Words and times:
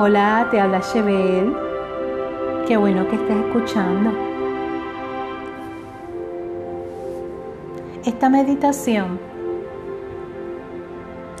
Hola, 0.00 0.46
te 0.48 0.60
habla 0.60 0.80
Chebel. 0.80 1.52
Qué 2.68 2.76
bueno 2.76 3.08
que 3.08 3.16
estés 3.16 3.36
escuchando. 3.36 4.12
Esta 8.04 8.28
meditación 8.28 9.18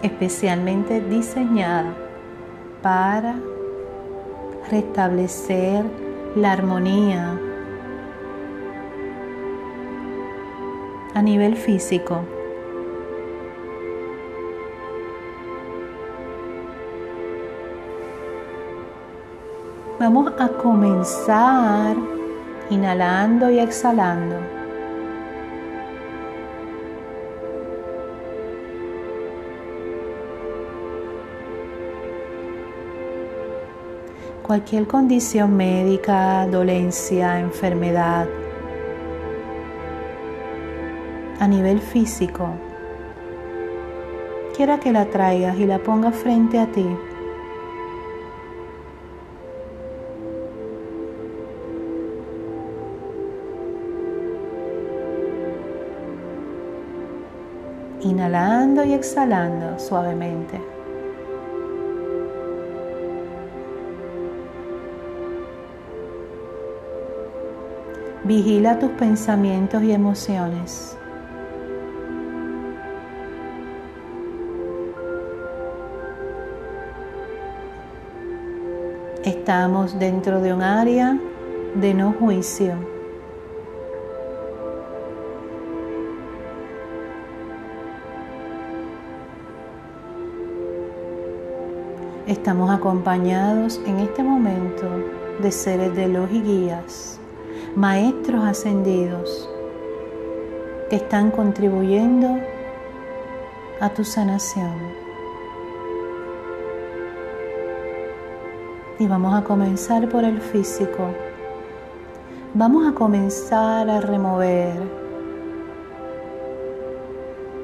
especialmente 0.02 1.00
diseñada 1.02 1.94
para 2.82 3.36
restablecer 4.72 5.84
la 6.34 6.50
armonía 6.50 7.38
a 11.14 11.22
nivel 11.22 11.54
físico. 11.54 12.24
Vamos 20.10 20.32
a 20.38 20.48
comenzar 20.48 21.94
inhalando 22.70 23.50
y 23.50 23.58
exhalando. 23.58 24.36
Cualquier 34.46 34.86
condición 34.86 35.54
médica, 35.54 36.46
dolencia, 36.46 37.38
enfermedad, 37.38 38.26
a 41.38 41.46
nivel 41.46 41.82
físico, 41.82 42.48
quiera 44.56 44.80
que 44.80 44.90
la 44.90 45.04
traigas 45.04 45.58
y 45.58 45.66
la 45.66 45.78
pongas 45.80 46.14
frente 46.14 46.58
a 46.58 46.66
ti. 46.66 46.86
Inhalando 58.00 58.84
y 58.84 58.92
exhalando 58.92 59.78
suavemente. 59.78 60.60
Vigila 68.22 68.78
tus 68.78 68.90
pensamientos 68.90 69.82
y 69.82 69.90
emociones. 69.90 70.96
Estamos 79.24 79.98
dentro 79.98 80.40
de 80.40 80.52
un 80.52 80.62
área 80.62 81.18
de 81.74 81.94
no 81.94 82.12
juicio. 82.12 82.97
Estamos 92.28 92.70
acompañados 92.70 93.80
en 93.86 94.00
este 94.00 94.22
momento 94.22 94.86
de 95.40 95.50
seres 95.50 95.96
de 95.96 96.08
luz 96.08 96.30
y 96.30 96.42
guías, 96.42 97.18
maestros 97.74 98.44
ascendidos 98.44 99.48
que 100.90 100.96
están 100.96 101.30
contribuyendo 101.30 102.38
a 103.80 103.88
tu 103.88 104.04
sanación. 104.04 104.74
Y 108.98 109.06
vamos 109.06 109.34
a 109.34 109.42
comenzar 109.42 110.06
por 110.10 110.22
el 110.22 110.38
físico. 110.38 111.08
Vamos 112.52 112.86
a 112.86 112.94
comenzar 112.94 113.88
a 113.88 114.02
remover 114.02 114.76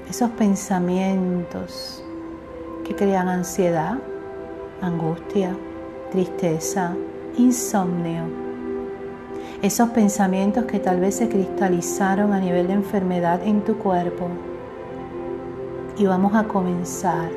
esos 0.09 0.31
pensamientos 0.31 2.03
que 2.83 2.97
crean 2.97 3.29
ansiedad, 3.29 3.99
angustia, 4.85 5.57
tristeza, 6.11 6.95
insomnio. 7.37 8.23
Esos 9.63 9.89
pensamientos 9.91 10.65
que 10.65 10.79
tal 10.79 11.01
vez 11.01 11.17
se 11.17 11.29
cristalizaron 11.29 12.33
a 12.33 12.41
nivel 12.41 12.67
de 12.67 12.75
enfermedad 12.75 13.41
en 13.43 13.63
tu 13.63 13.79
cuerpo. 13.79 14.29
Y 15.97 16.07
vamos 16.07 16.35
a 16.35 16.45
comenzar 16.45 17.31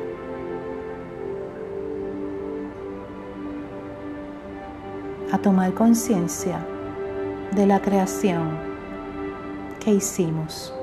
a 5.32 5.38
tomar 5.38 5.72
conciencia 5.74 6.58
de 7.54 7.66
la 7.66 7.80
creación 7.80 8.58
que 9.80 9.92
hicimos. 9.92 10.74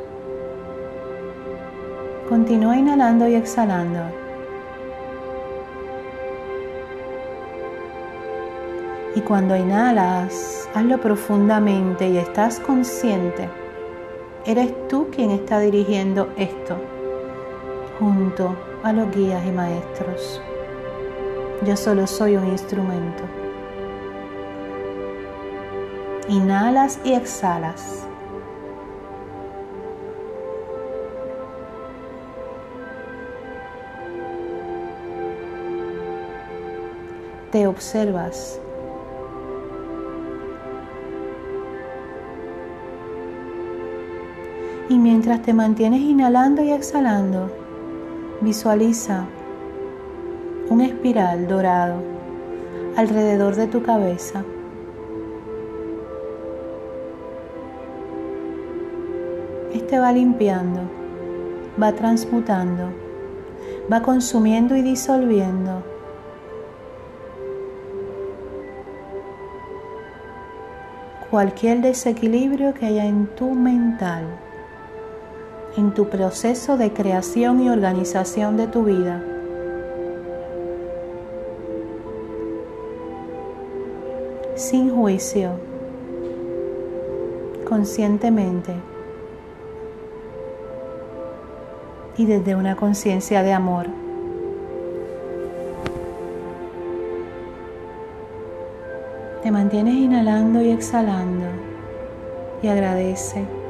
Continúa 2.29 2.77
inhalando 2.77 3.27
y 3.27 3.35
exhalando. 3.35 4.24
Y 9.15 9.21
cuando 9.21 9.55
inhalas, 9.55 10.69
hazlo 10.73 10.99
profundamente 10.99 12.09
y 12.09 12.17
estás 12.17 12.59
consciente. 12.59 13.49
Eres 14.45 14.73
tú 14.89 15.07
quien 15.09 15.31
está 15.31 15.59
dirigiendo 15.59 16.29
esto 16.37 16.75
junto 17.97 18.55
a 18.83 18.91
los 18.91 19.09
guías 19.15 19.45
y 19.45 19.51
maestros. 19.51 20.41
Yo 21.65 21.77
solo 21.77 22.05
soy 22.05 22.35
un 22.35 22.47
instrumento. 22.47 23.23
Inhalas 26.27 26.99
y 27.05 27.13
exhalas. 27.13 28.05
Te 37.51 37.65
observas. 37.67 38.59
Y 44.87 44.99
mientras 44.99 45.41
te 45.41 45.53
mantienes 45.53 46.01
inhalando 46.01 46.63
y 46.63 46.71
exhalando, 46.71 47.49
visualiza 48.41 49.25
un 50.69 50.81
espiral 50.81 51.47
dorado 51.47 51.95
alrededor 52.95 53.55
de 53.55 53.67
tu 53.67 53.81
cabeza. 53.81 54.43
Este 59.73 59.99
va 59.99 60.11
limpiando, 60.11 60.81
va 61.81 61.91
transmutando, 61.93 62.89
va 63.91 64.01
consumiendo 64.01 64.75
y 64.75 64.81
disolviendo. 64.81 65.83
Cualquier 71.29 71.81
desequilibrio 71.81 72.73
que 72.73 72.85
haya 72.85 73.05
en 73.05 73.27
tu 73.35 73.51
mental, 73.51 74.44
en 75.77 75.93
tu 75.93 76.09
proceso 76.09 76.77
de 76.77 76.91
creación 76.93 77.61
y 77.61 77.69
organización 77.69 78.57
de 78.57 78.67
tu 78.67 78.83
vida. 78.83 79.23
Sin 84.55 84.95
juicio, 84.95 85.51
conscientemente. 87.67 88.73
y 92.17 92.25
desde 92.25 92.55
una 92.55 92.75
conciencia 92.75 93.43
de 93.43 93.53
amor. 93.53 93.87
Te 99.43 99.51
mantienes 99.51 99.95
inhalando 99.95 100.61
y 100.61 100.71
exhalando 100.71 101.45
y 102.61 102.67
agradece. 102.67 103.64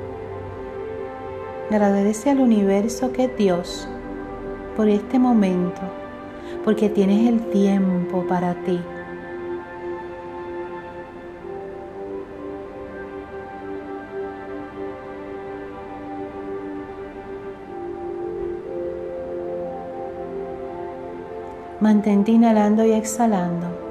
Agradece 1.71 2.29
al 2.29 2.39
universo 2.39 3.11
que 3.11 3.25
es 3.25 3.37
Dios 3.37 3.87
por 4.77 4.87
este 4.87 5.17
momento, 5.17 5.81
porque 6.63 6.89
tienes 6.89 7.27
el 7.27 7.49
tiempo 7.49 8.25
para 8.27 8.53
ti. 8.63 8.79
Mantente 21.79 22.31
inhalando 22.31 22.85
y 22.85 22.93
exhalando. 22.93 23.84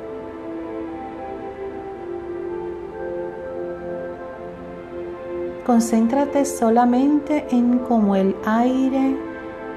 Concéntrate 5.67 6.45
solamente 6.45 7.47
en 7.51 7.79
cómo 7.79 8.17
el 8.17 8.37
aire 8.45 9.17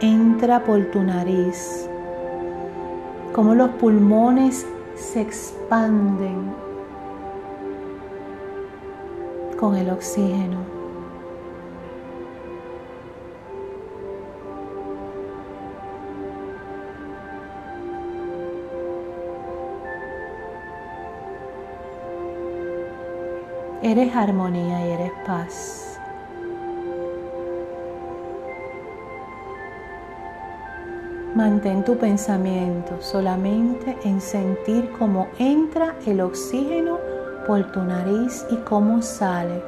entra 0.02 0.62
por 0.66 0.92
tu 0.92 1.02
nariz, 1.02 1.90
cómo 3.34 3.56
los 3.56 3.70
pulmones 3.70 4.66
se 4.96 5.22
expanden 5.22 6.54
con 9.58 9.78
el 9.78 9.90
oxígeno. 9.90 10.77
Eres 23.84 24.16
armonía 24.16 24.88
y 24.88 24.92
eres 24.92 25.12
paz. 25.26 26.00
Mantén 31.36 31.84
tu 31.84 31.96
pensamiento 31.96 33.00
solamente 33.00 33.96
en 34.04 34.20
sentir 34.20 34.92
cómo 34.98 35.28
entra 35.38 35.96
el 36.08 36.22
oxígeno 36.22 36.98
por 37.46 37.72
tu 37.72 37.84
nariz 37.84 38.44
y 38.50 38.56
cómo 38.58 39.04
sale. 39.04 39.62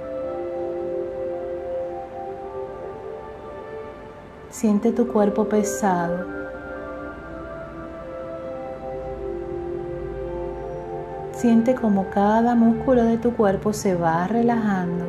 Siente 4.50 4.91
tu 4.91 5.07
cuerpo 5.07 5.47
pesado 5.47 6.38
Siente 11.39 11.74
como 11.74 12.09
cada 12.09 12.53
músculo 12.53 13.06
de 13.06 13.18
tu 13.18 13.33
cuerpo 13.33 13.71
se 13.71 13.95
va 13.95 14.27
relajando. 14.27 15.06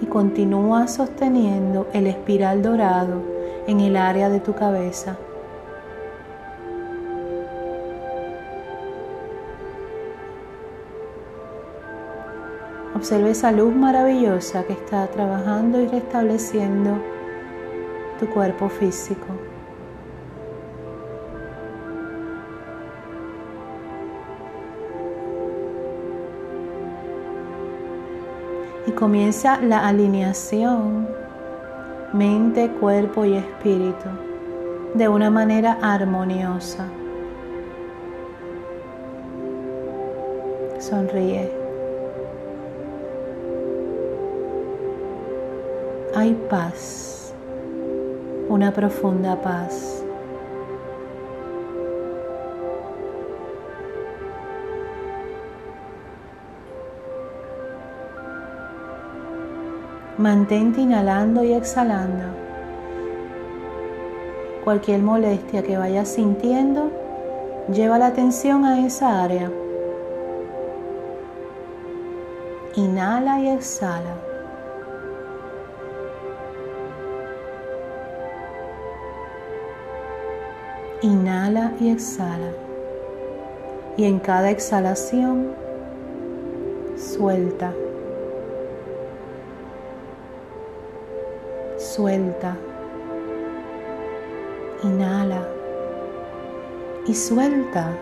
Y 0.00 0.06
continúa 0.06 0.88
sosteniendo 0.88 1.86
el 1.92 2.08
espiral 2.08 2.60
dorado 2.60 3.22
en 3.68 3.78
el 3.78 3.96
área 3.96 4.28
de 4.28 4.40
tu 4.40 4.52
cabeza. 4.52 5.16
Observe 12.96 13.30
esa 13.30 13.52
luz 13.52 13.72
maravillosa 13.72 14.64
que 14.64 14.72
está 14.72 15.06
trabajando 15.06 15.80
y 15.80 15.86
restableciendo 15.86 16.98
tu 18.18 18.28
cuerpo 18.28 18.68
físico. 18.68 19.45
Comienza 28.92 29.60
la 29.60 29.86
alineación 29.86 31.08
mente, 32.12 32.70
cuerpo 32.80 33.24
y 33.24 33.36
espíritu 33.36 34.08
de 34.94 35.08
una 35.08 35.30
manera 35.30 35.78
armoniosa. 35.82 36.86
Sonríe. 40.78 41.52
Hay 46.14 46.32
paz, 46.48 47.34
una 48.48 48.72
profunda 48.72 49.40
paz. 49.42 49.95
Mantente 60.26 60.80
inhalando 60.80 61.44
y 61.44 61.52
exhalando. 61.52 62.24
Cualquier 64.64 65.00
molestia 65.00 65.62
que 65.62 65.78
vayas 65.78 66.08
sintiendo, 66.08 66.90
lleva 67.72 67.96
la 67.96 68.06
atención 68.06 68.64
a 68.64 68.84
esa 68.84 69.22
área. 69.22 69.52
Inhala 72.74 73.38
y 73.38 73.50
exhala. 73.50 74.16
Inhala 81.02 81.72
y 81.78 81.90
exhala. 81.90 82.50
Y 83.96 84.06
en 84.06 84.18
cada 84.18 84.50
exhalación, 84.50 85.52
suelta. 86.96 87.72
Suelta. 91.86 92.56
Inhala 94.82 95.46
y 97.06 97.14
suelta. 97.14 97.96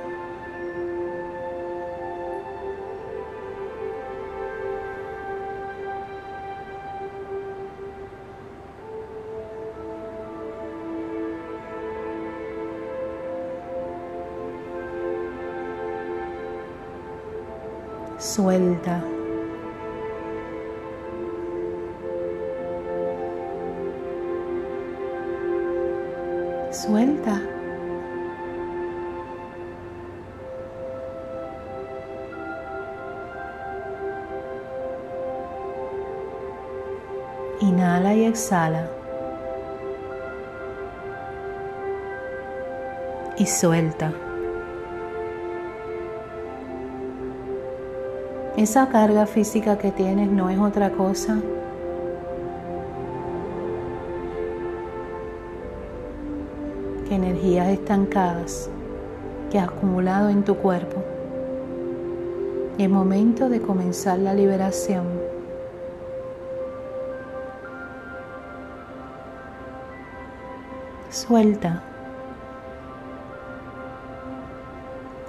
Suelta. 18.19 19.14
Suelta. 26.85 27.41
Inhala 37.61 38.15
y 38.15 38.25
exhala. 38.25 38.91
Y 43.39 43.47
suelta. 43.47 44.13
Esa 48.57 48.89
carga 48.89 49.27
física 49.27 49.79
que 49.79 49.91
tienes 49.91 50.29
no 50.31 50.51
es 50.51 50.59
otra 50.59 50.91
cosa 50.91 51.39
energías 57.15 57.69
estancadas 57.69 58.71
que 59.51 59.59
has 59.59 59.69
acumulado 59.69 60.29
en 60.29 60.45
tu 60.45 60.57
cuerpo. 60.57 61.03
Es 62.77 62.91
momento 62.91 63.49
de 63.49 63.61
comenzar 63.61 64.19
la 64.19 64.35
liberación. 64.35 65.05
Suelta. 71.09 71.83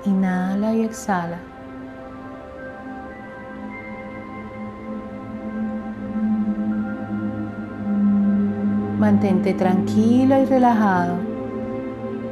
Inhala 0.06 0.74
y 0.74 0.86
exhala. 0.86 1.40
Mantente 8.98 9.54
tranquilo 9.54 10.42
y 10.42 10.46
relajado 10.46 11.35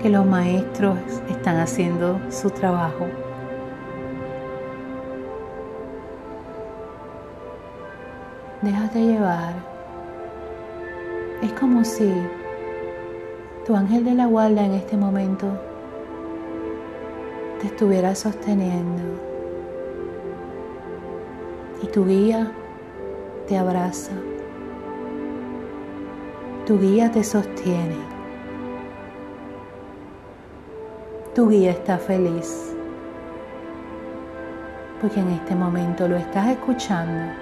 que 0.04 0.10
los 0.10 0.26
maestros 0.26 0.98
están 1.30 1.60
haciendo 1.60 2.20
su 2.30 2.50
trabajo. 2.50 3.08
Déjate 8.62 9.00
llevar. 9.00 9.54
Es 11.42 11.54
como 11.54 11.86
si 11.86 12.12
tu 13.66 13.78
ángel 13.78 14.04
de 14.04 14.16
la 14.16 14.26
guarda 14.26 14.66
en 14.66 14.74
este 14.74 14.98
momento 14.98 15.48
te 17.62 17.68
estuviera 17.68 18.14
sosteniendo 18.14 19.04
y 21.82 21.88
tu 21.88 22.06
guía 22.06 22.52
te 23.48 23.58
abraza. 23.58 24.12
Tu 26.66 26.78
guía 26.78 27.10
te 27.10 27.24
sostiene. 27.24 28.13
Tu 31.36 31.50
guía 31.50 31.72
está 31.72 31.98
feliz. 31.98 32.76
Porque 35.02 35.20
en 35.20 35.30
este 35.30 35.56
momento 35.56 36.08
lo 36.08 36.16
estás 36.16 36.48
escuchando. 36.50 37.34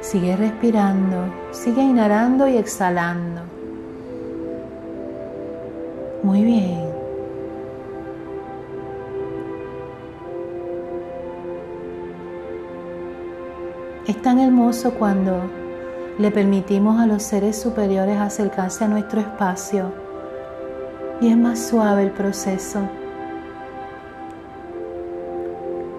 Sigue 0.00 0.36
respirando, 0.36 1.32
sigue 1.52 1.82
inhalando 1.82 2.48
y 2.48 2.56
exhalando. 2.56 3.42
Muy 6.22 6.44
bien. 6.44 6.88
Es 14.06 14.20
tan 14.22 14.38
hermoso 14.40 14.94
cuando 14.94 15.42
le 16.18 16.32
permitimos 16.32 17.00
a 17.00 17.06
los 17.06 17.22
seres 17.22 17.60
superiores 17.60 18.18
acercarse 18.18 18.84
a 18.84 18.88
nuestro 18.88 19.20
espacio 19.20 19.92
y 21.20 21.28
es 21.28 21.36
más 21.36 21.64
suave 21.68 22.02
el 22.02 22.10
proceso. 22.10 22.80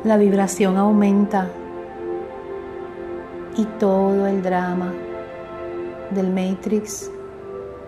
La 0.03 0.17
vibración 0.17 0.77
aumenta 0.77 1.47
y 3.55 3.63
todo 3.79 4.27
el 4.27 4.41
drama 4.41 4.93
del 6.11 6.31
Matrix 6.31 7.09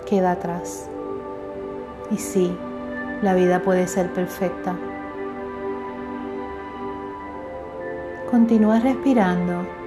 queda 0.06 0.32
atrás. 0.32 0.90
Y 2.12 2.18
sí, 2.18 2.56
la 3.22 3.34
vida 3.34 3.62
puede 3.62 3.88
ser 3.88 4.12
perfecta. 4.14 4.76
Continúa 8.30 8.80
respirando. 8.80 9.81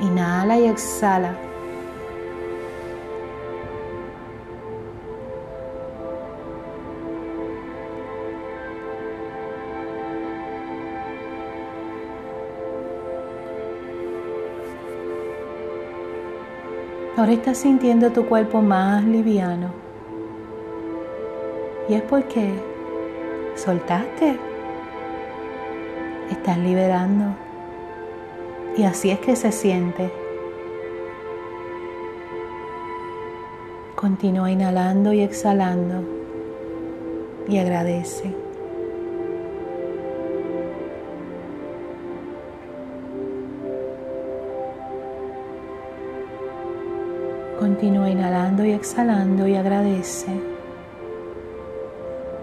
Inhala 0.00 0.58
y 0.58 0.66
exhala. 0.66 1.34
Ahora 17.22 17.34
estás 17.34 17.58
sintiendo 17.58 18.10
tu 18.10 18.26
cuerpo 18.26 18.60
más 18.60 19.04
liviano. 19.04 19.70
Y 21.88 21.94
es 21.94 22.02
porque 22.02 22.52
soltaste. 23.54 24.38
Estás 26.30 26.58
liberando. 26.58 27.51
Y 28.76 28.84
así 28.84 29.10
es 29.10 29.18
que 29.20 29.36
se 29.36 29.52
siente. 29.52 30.10
Continúa 33.94 34.50
inhalando 34.50 35.12
y 35.12 35.20
exhalando. 35.20 36.02
Y 37.46 37.58
agradece. 37.58 38.34
Continúa 47.58 48.08
inhalando 48.08 48.64
y 48.64 48.72
exhalando 48.72 49.46
y 49.46 49.54
agradece. 49.54 50.32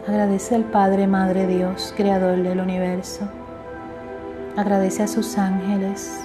Agradece 0.08 0.56
al 0.56 0.64
Padre, 0.66 1.08
Madre 1.08 1.46
Dios, 1.48 1.94
Creador 1.98 2.42
del 2.42 2.60
universo. 2.60 3.28
Agradece 4.60 5.04
a 5.04 5.08
sus 5.08 5.38
ángeles. 5.38 6.20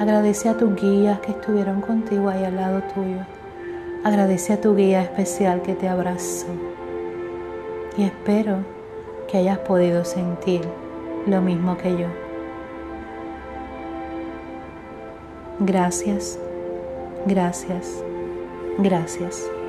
Agradece 0.00 0.48
a 0.48 0.56
tus 0.56 0.74
guías 0.74 1.20
que 1.20 1.30
estuvieron 1.30 1.80
contigo 1.80 2.28
ahí 2.28 2.44
al 2.44 2.56
lado 2.56 2.82
tuyo. 2.94 3.24
Agradece 4.02 4.54
a 4.54 4.60
tu 4.60 4.74
guía 4.74 5.02
especial 5.02 5.62
que 5.62 5.74
te 5.74 5.88
abrazó. 5.88 6.48
Y 7.96 8.02
espero 8.02 8.64
que 9.28 9.38
hayas 9.38 9.58
podido 9.58 10.04
sentir 10.04 10.62
lo 11.26 11.40
mismo 11.40 11.76
que 11.76 11.96
yo. 11.96 12.08
Gracias 15.60 16.38
Gracias, 17.26 18.02
gracias. 18.78 19.59